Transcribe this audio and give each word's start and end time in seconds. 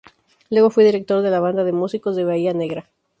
Luego 0.49 0.71
fue 0.71 0.83
director 0.83 1.21
de 1.21 1.29
la 1.29 1.39
Banda 1.39 1.63
de 1.63 1.73
Músicos 1.73 2.15
de 2.15 2.23
Bahía 2.23 2.55
Negra. 2.55 2.89